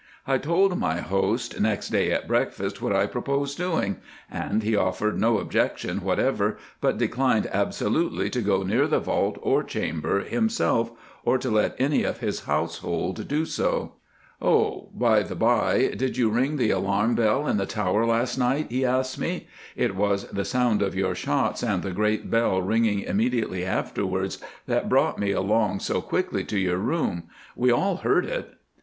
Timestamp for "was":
19.95-20.25